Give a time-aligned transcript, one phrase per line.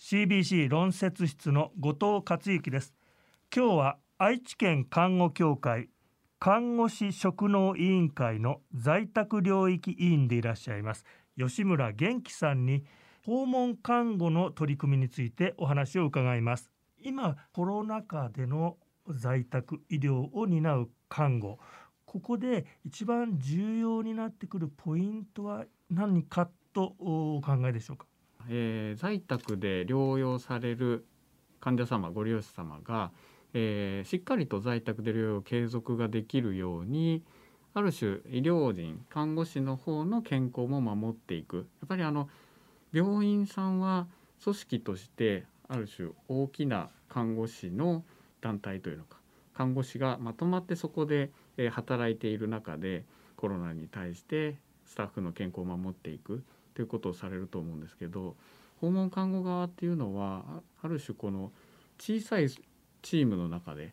[0.00, 2.94] CBC 論説室の後藤克之です。
[3.54, 5.90] 今日は愛知県看護協会
[6.38, 11.04] 看護師職能委員会の在宅領域委員でいらっしゃいます
[11.36, 12.82] 吉村元気さんに
[13.26, 16.70] 訪問看護の取り組みについてお話を伺います。
[17.02, 21.58] 今コロナ禍での在宅医療を担う看護
[22.06, 28.06] ここで一番重要になってくるポイントは何かとお考えでしょうか、
[28.48, 31.06] えー、在宅で療養される
[31.60, 33.12] 患者様ご利用者様が、
[33.52, 37.22] えー、しっかりと在宅で療養継続ができるように
[37.74, 41.56] ある種医療人看護師の方の健康も守っていく。
[41.56, 42.28] やっぱりあの
[42.92, 44.08] 病院さんは
[44.42, 48.04] 組織としてある種大きな看護師の
[48.40, 49.18] 団体というのか
[49.54, 51.30] 看護師がまとまってそこで
[51.70, 53.04] 働いている中で
[53.36, 56.42] コロナに対してスタッフの健康を守っていく。
[56.80, 58.36] ということをされると思うんですけど
[58.80, 61.52] 訪問看護側っていうのはある種この
[61.98, 63.92] 小さいチームの中で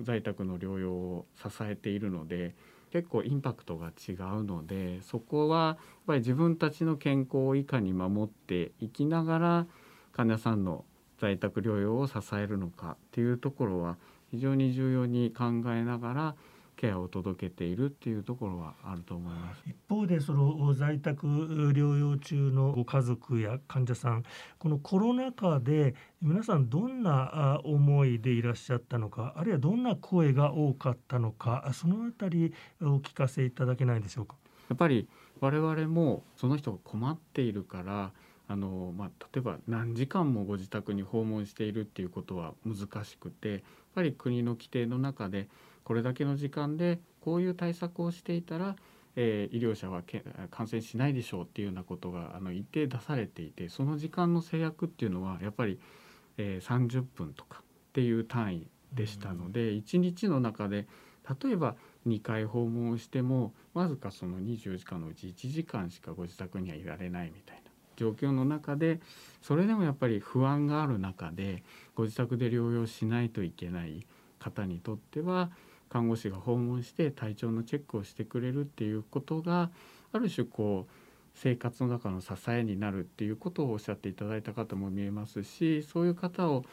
[0.00, 2.56] 在宅の療養を支えているので
[2.90, 5.76] 結構インパクトが違うのでそこはやっ
[6.08, 9.66] ぱり自分たちの健康をいかに守っていきながら
[10.10, 10.84] 患者さんの
[11.20, 13.96] 在宅療養を支えるのかっていうところは
[14.32, 16.34] 非常に重要に考えながら
[16.76, 19.62] ケアを届けているっていうところはあると思います。
[19.66, 24.24] 一方でその在宅療養中のご家族や患者さん
[24.58, 34.36] このコロナ禍で皆さんどんな思いでいらっしゃったのかあるいはどんな声が多かったのかそのあたりお聞かせいただけないでしょうか。
[34.68, 35.08] やっぱり
[35.40, 38.12] 我々もその人が困っているから
[38.46, 43.64] あのまあ、例えば何時間もご自宅に訪問しているっていうことは難しくて
[43.94, 45.48] ぱり国の規定の中で
[45.84, 48.76] これだけの時間でこういう対策をしていたら、
[49.16, 50.02] えー、医療者は
[50.50, 55.78] 感染しないでしょうっていうようなことがあの一定出されていてその時間の制約っていうのはやっぱり、
[56.36, 60.86] えー、30分とかっていう単位でしたので、うん、1日の中で
[61.42, 67.63] 例えば2回訪問をしてもわずかその24時間のうち1時間しかご自宅にはいられないみたいな。
[67.96, 69.00] 状況の中で
[69.42, 71.62] それでもやっぱり不安がある中で
[71.94, 74.06] ご自宅で療養しないといけない
[74.38, 75.50] 方にとっては
[75.88, 79.70] 看護師が訪問して体調のチェックをしてくれるっていうことが
[80.12, 80.92] ある種こう
[81.34, 86.64] 生活の中の支えになるっていうことをおっしゃっていただいた方も見えますしそういう方を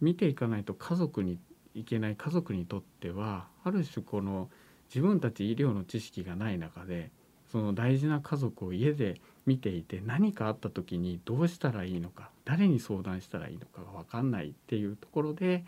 [0.00, 1.38] 見ていかないと家族に
[1.74, 4.48] いけない家族にとってはある種この
[4.88, 7.10] 自分たち医療の知識がない中で
[7.50, 15.64] その大事な家族を家で見ていて何かあった時にどうしたらいいのか誰に相談したらいいのかが分かんないっていうところで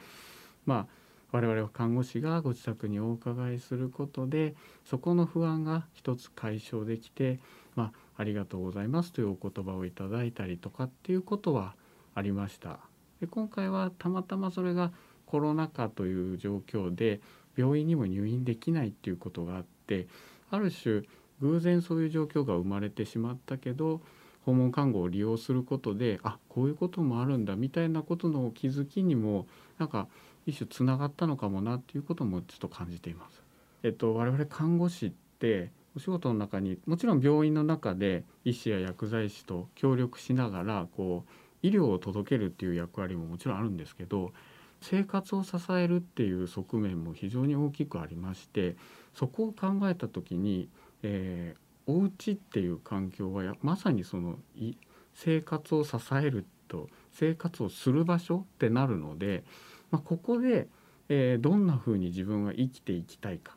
[0.66, 4.54] まあ我々は看護師がご自宅にお伺いすることで
[4.84, 7.40] そこの不安が一つ解消できて、
[7.74, 11.74] まあ、ありがとうございますというお言葉をいただいたりとかっていうことは
[12.14, 12.78] ありました。
[13.22, 14.92] で今回はたまたまそれが
[15.24, 17.22] コロナ禍という状況で
[17.56, 20.06] 病院にも入院できないっていうことがあって
[20.50, 21.02] ある種
[21.42, 24.00] 偶然そういう状況が生まれてしまったけど
[24.46, 29.46] 訪問看護を利用することであこういうこともあるんだみたいなことの気づきにも
[29.78, 30.08] なんか
[30.46, 33.42] 一種つながったのかもなっていうこともちょっと感じています。
[33.84, 44.32] えっと、我々看護師ってお仕事の中にもちろん病院の中で医師や薬剤師と協力しながらこう医療を届けるっていう役割ももちろんあるんですけど
[44.80, 48.76] 生活を支えるっていう側面も非常に大きくありまして
[49.14, 50.68] そこを考えた時に
[51.02, 54.74] えー、お家っていう環境はまさにそのい
[55.14, 59.44] 生活を支えると生活をする場所ってなるので、
[59.90, 60.68] まあ、ここで、
[61.08, 63.56] えー、どんなふうに自分は生きていきたいか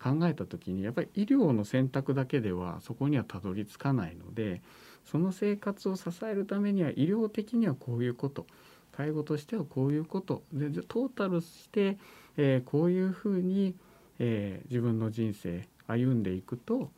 [0.00, 4.60] 考えた時にやっぱり医療の選択だけではそこにはたどり着かないので
[5.04, 8.46] その生活を支えるためには医療的にはこういうこと
[8.92, 11.98] 介護としてはこういうことでトータルして、
[12.36, 13.74] えー、こういうふうに、
[14.18, 16.90] えー、自分の人生歩んでいくと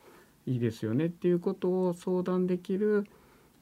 [0.47, 3.07] いいですよねっていうことを相談できる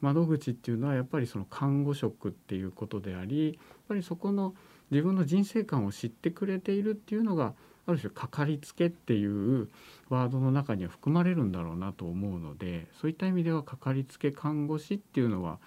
[0.01, 3.55] 窓口っていうのはやっぱりその看護職っていうことでありやっ
[3.89, 4.55] ぱりそこの
[4.91, 7.55] 自分の人生観を知ってくれているっていうのが
[7.87, 9.69] ある種かかりつけっていう
[10.09, 15.59] ワードの中には含まれるんだろうなと思うのでそういった意味ではかかりつけ看護師っていうのは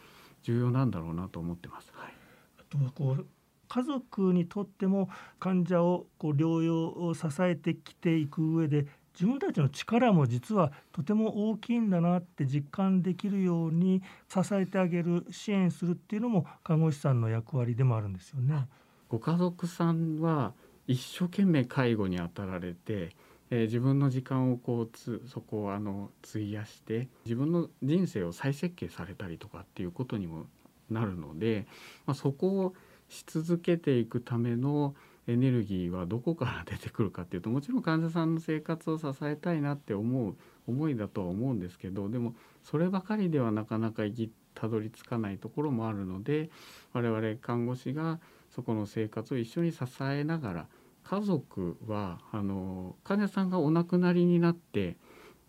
[0.43, 1.91] 重要なんだろうなと思ってます。
[1.93, 2.13] はい、
[2.59, 3.25] あとはこう
[3.69, 8.85] 家族にとっても患者をこう療養を支えてきていく上で
[9.17, 18.67] 自分たちの力も実はとても大きいんだなって実感できるように支えてあげる支援するっていうのも看護師さんの役割でもあるんですよね。
[19.09, 20.53] ご家族さんは
[20.85, 23.15] 一生懸命介護に当たられて、
[23.49, 30.45] えー、自分の時間をこうつそこをあの費やして自分の人生を再設計されたりとかっていうことにも
[30.91, 31.65] なるので、
[32.05, 32.73] まあ、そこを
[33.09, 34.93] し続けていくための
[35.27, 40.35] エネルギーはどこから出てくるかっていうともちろん患者さんの生活を支えたいなって思う
[40.67, 42.33] 思いだとは思うんですけどでも
[42.63, 46.49] そればかりではなかなか行きたどり着かないところもあるので
[46.93, 48.19] 我々看護師が
[48.49, 50.67] そこの生活を一緒に支えながら
[51.03, 54.97] 家族はあの患者さんがお亡くなりになって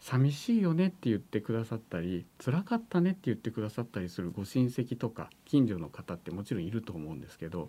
[0.00, 7.66] 寂しいよねって言ってくださったり辛かったねって言ってくださったりするご親戚とか近所の方ってもちろんいると思うんですけど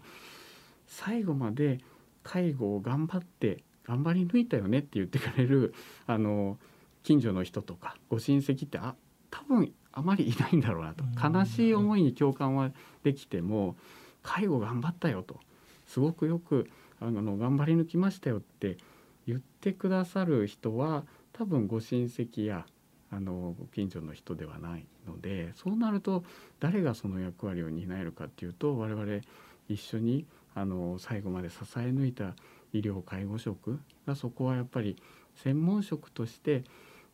[0.86, 1.80] 最後まで
[2.24, 5.74] 介護を頑張って頑張り抜いたよねって言ってくれる
[6.08, 6.58] あの
[7.04, 8.96] 近所の人とかご親戚ってあ
[9.32, 11.04] 多分あまりいないんだろうなと。
[11.22, 12.72] 悲しい思いに共感は
[13.04, 13.76] できても
[14.22, 15.40] 介護頑張ったよと。
[15.88, 16.70] すごくよく
[17.00, 18.78] あの頑張り抜きましたよって
[19.26, 22.66] 言ってくださる人は多分ご親戚や
[23.12, 26.24] あのご近所の人ではないのでそうなると
[26.60, 29.22] 誰がその役割を担えるかっていうと我々
[29.68, 30.26] 一緒に
[30.60, 32.36] あの最後まで支え抜いた
[32.74, 34.98] 医療介護職がそこはやっぱり
[35.36, 36.64] 専門職として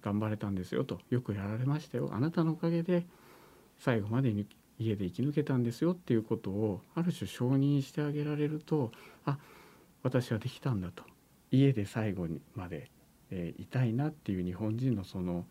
[0.02, 2.10] 頑張れたんですよとよくやられましたよ。
[2.12, 3.06] あなたのおかげで
[3.78, 4.34] 最後まで
[4.80, 8.92] 家で生き抜けたんですよっていうことをある種承認してあげられると
[9.26, 9.38] あ
[10.02, 11.04] 私はできたんだと。
[11.52, 12.90] 家で最後にまで、
[13.30, 15.46] えー、いたいなっていう日本人のその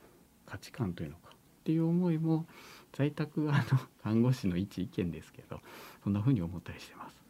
[0.46, 1.30] 価値観というのか。
[1.32, 2.46] っていう思いも
[2.92, 5.60] 在宅あの看護師の一意見ですけど
[6.02, 7.23] そんなふうに思ったりしてます。